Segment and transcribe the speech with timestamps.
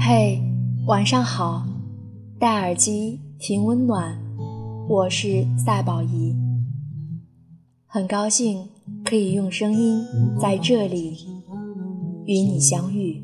[0.00, 0.40] 嘿，
[0.86, 1.66] 晚上好，
[2.38, 4.16] 戴耳机听温暖，
[4.88, 6.34] 我是赛宝仪，
[7.84, 8.64] 很高兴
[9.04, 10.04] 可以用声音
[10.40, 11.16] 在这里
[12.26, 13.22] 与你相遇。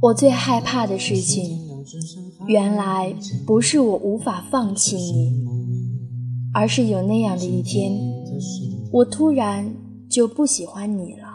[0.00, 1.58] 我最害怕的事情，
[2.46, 3.14] 原来
[3.46, 5.32] 不是我无法放弃你，
[6.52, 7.92] 而是有那样的一天，
[8.92, 9.74] 我突然
[10.08, 11.34] 就不喜欢你了。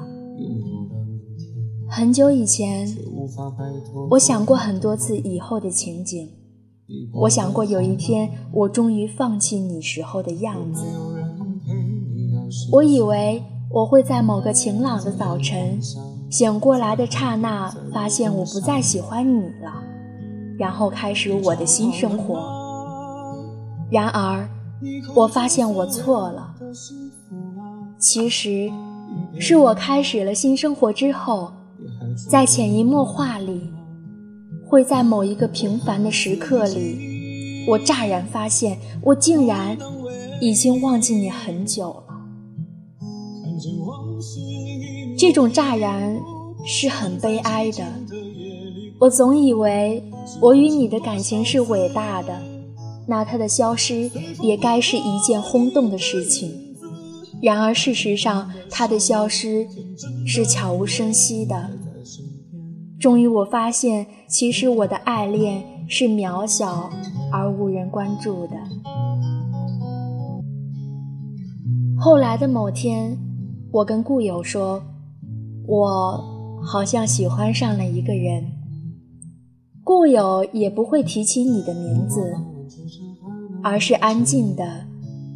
[1.90, 2.88] 很久以前，
[4.10, 6.30] 我想过很多次以后的情景，
[7.14, 10.84] 我想过有一天我终于放弃你时候的样子，
[12.72, 13.44] 我以为。
[13.72, 15.80] 我会在某个晴朗的早晨
[16.32, 19.84] 醒过来的刹那，发现我不再喜欢你了，
[20.60, 22.38] 然后开始我的新生活。
[23.90, 24.48] 然而，
[25.16, 26.54] 我发现我错了。
[27.98, 28.70] 其实，
[29.40, 31.52] 是我开始了新生活之后，
[32.30, 33.72] 在潜移默化里，
[34.68, 39.78] 会在某一个平凡的时刻里，我乍然发现，我竟然
[40.42, 42.04] 已经忘记你很久了。
[45.18, 46.18] 这种乍然
[46.66, 47.84] 是很悲哀的。
[49.00, 50.04] 我总以为
[50.42, 52.42] 我与你的感情是伟大的，
[53.08, 54.10] 那它的消失
[54.42, 56.52] 也该是一件轰动的事情。
[57.42, 59.68] 然而事实上，它的消失
[60.26, 61.70] 是悄无声息的。
[63.00, 66.90] 终于，我发现，其实我的爱恋是渺小
[67.32, 68.56] 而无人关注的。
[71.98, 73.18] 后来的某天，
[73.72, 74.84] 我跟故友说。
[75.72, 78.44] 我好像喜欢上了一个人，
[79.90, 82.36] 故友也不会提起你的名字，
[83.64, 84.86] 而是安静的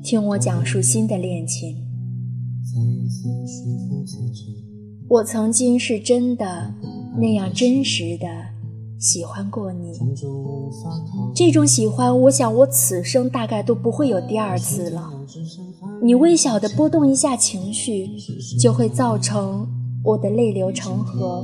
[0.04, 1.76] 听我讲述新的恋情。
[5.10, 6.72] 我曾经是真的
[7.18, 8.28] 那样真实的
[9.00, 9.92] 喜欢过你，
[11.34, 15.12] 这种喜欢，我想我此生大概都不会有第二次了。
[16.04, 18.08] 你微小的波动一下情绪，
[18.60, 19.68] 就会造成。
[20.06, 21.42] 我的泪流成河，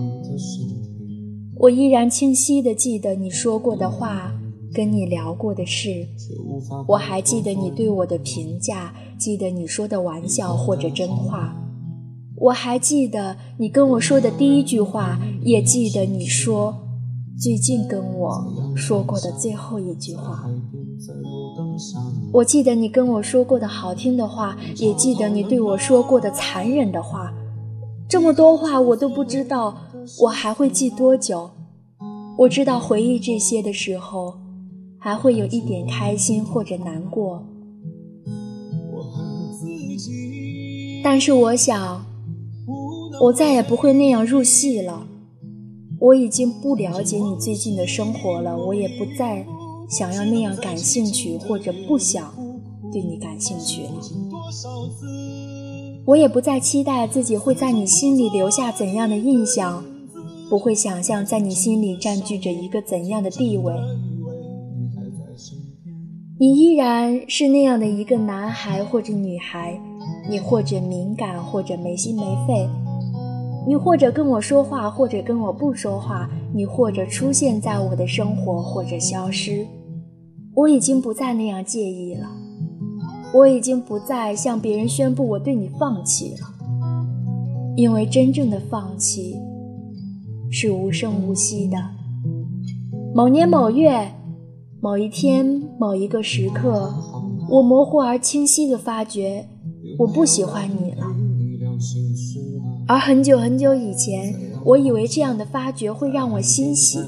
[1.59, 4.31] 我依然清晰地记得你说过的话，
[4.73, 6.07] 跟你聊过的事，
[6.87, 11.53] 我还记得你对我的评价，记得你说的玩笑或者真话，
[12.37, 16.73] 我还记得你跟我说的第一句话，也记得你说
[17.37, 20.45] 最近跟我说过的最后一句话，
[22.31, 27.33] 我记得你跟我说过的好听的话，也记得你对我说过的残忍的话。
[28.07, 29.77] 这么多话我都不知道，
[30.17, 31.51] 我还会记多久？
[32.37, 34.33] 我知道回忆这些的时候，
[34.97, 37.43] 还会有一点开心或者难过。
[41.03, 42.05] 但是我想，
[43.21, 45.07] 我再也不会那样入戏了。
[45.99, 49.45] 我已经不了解你最近的生活了，我也不再
[49.89, 52.33] 想要那样感兴趣，或者不想
[52.91, 53.91] 对你感兴趣了。
[56.05, 59.83] 我也不再期待自己会在你心里留下怎样的印象，
[60.49, 63.73] 不会想象在你心里占据着一个怎样的地位。
[66.39, 69.79] 你依然是那样的一个男孩或者女孩，
[70.29, 72.67] 你或者敏感，或者没心没肺，
[73.67, 79.67] 你或者跟我说话，或者跟我不说话，你或者出现在我的生活，或者消失。
[80.55, 82.27] 我已经不再那样介意了。
[83.33, 86.47] 我已经不再向别人宣布我对你放弃了，
[87.75, 89.35] 因为真正的放弃
[90.51, 91.77] 是无声无息的。
[93.13, 94.11] 某年某月
[94.81, 95.45] 某一天
[95.79, 96.93] 某一个时刻，
[97.49, 99.47] 我模糊而清晰地发觉
[99.97, 101.05] 我不喜欢你了。
[102.87, 106.99] 而很久很久以前，我以为这样的发觉会让我欣喜。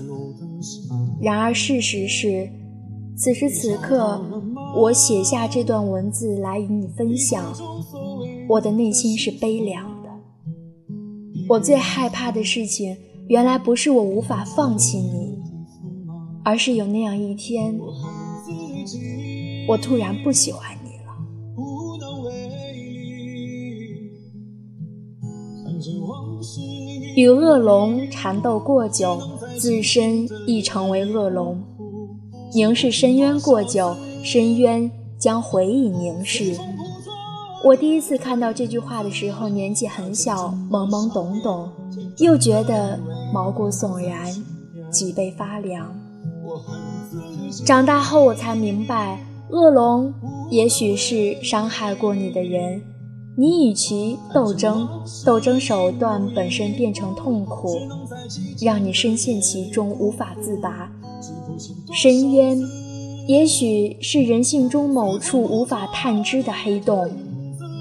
[1.22, 2.50] 然而事实是，
[3.16, 4.22] 此时此刻。
[4.74, 7.54] 我写下这段文字来与你分享，
[8.48, 10.10] 我的内心是悲凉的。
[11.50, 12.96] 我最害怕的事情，
[13.32, 15.40] 原来不是我无法放弃你，
[16.44, 17.80] 而是有那样一天，
[19.70, 21.16] 我突然不喜欢你了。
[27.16, 29.18] 与恶龙缠斗过久，
[29.58, 31.56] 自身亦成为恶龙；
[32.54, 33.96] 凝视深渊过久。
[34.24, 36.56] 深渊将回忆凝视。
[37.64, 41.70] 我第一次看到这句话的时候，年纪很小，懵懵懂懂，
[42.18, 43.00] 又觉得
[43.34, 44.34] 毛骨悚然，
[44.92, 45.94] 脊背发凉。
[47.66, 49.20] 长大后，我才明白，
[49.50, 50.14] 恶龙
[50.50, 52.82] 也许是伤害过你的人，
[53.38, 54.88] 你与其斗争，
[55.26, 57.78] 斗争手段本身变成痛苦，
[58.62, 60.92] 让你深陷其中无法自拔。
[61.94, 62.60] 深渊，
[63.28, 67.10] 也许是人性中某处无法探知的黑洞，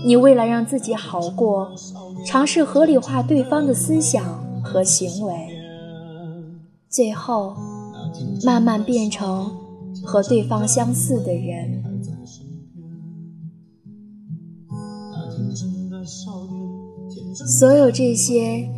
[0.05, 1.71] 你为了让自己好过，
[2.27, 5.49] 尝试合理化对方的思想和行为，
[6.89, 7.57] 最后
[8.45, 9.59] 慢慢变成。
[10.05, 11.83] 和对方相似的人，
[17.35, 18.71] 所有这些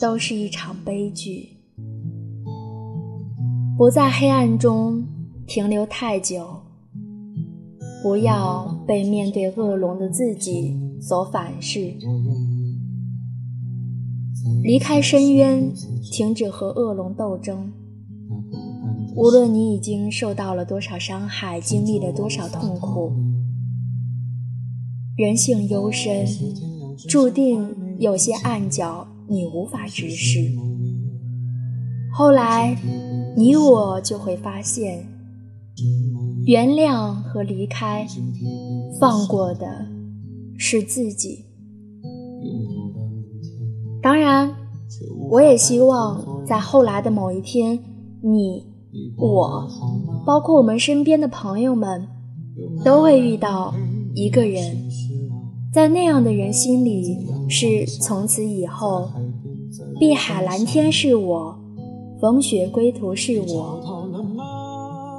[0.00, 1.56] 都是一场悲剧。
[3.78, 5.06] 不在黑暗中
[5.46, 6.44] 停留太久，
[8.02, 11.94] 不要被面对恶龙的自己所反噬，
[14.62, 15.72] 离开深渊，
[16.12, 17.72] 停止和恶龙斗争。
[19.14, 23.12] 无论你已经受到了多少伤害，经历了多少痛苦，
[25.16, 26.26] 人性幽深，
[27.08, 30.38] 注定有些暗角你无法直视。
[32.12, 32.76] 后来，
[33.36, 35.06] 你我就会发现，
[36.46, 38.06] 原谅和离开，
[38.98, 39.86] 放过的
[40.56, 41.44] 是自己。
[44.02, 44.54] 当然，
[45.30, 47.78] 我也希望在后来的某一天，
[48.22, 48.72] 你。
[49.16, 49.66] 我，
[50.26, 52.06] 包括我们身边的朋友们，
[52.84, 53.72] 都会遇到
[54.14, 54.86] 一个人，
[55.72, 57.16] 在那样的人心里，
[57.48, 59.08] 是从此以后，
[59.98, 61.58] 碧海蓝天是我，
[62.20, 64.10] 风雪归途是我，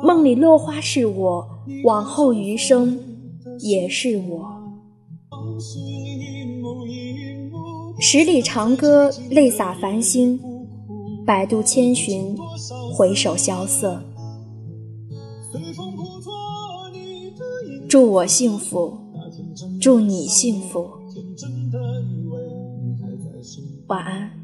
[0.04, 1.48] 梦里落花是我，
[1.84, 3.00] 往后余生
[3.60, 4.54] 也是我。
[8.06, 10.38] 十里长歌泪洒繁星。
[11.26, 12.36] 百度千寻，
[12.94, 14.04] 回首萧瑟。
[17.88, 18.98] 祝我幸福，
[19.80, 20.86] 祝你幸福，
[23.88, 24.43] 晚安。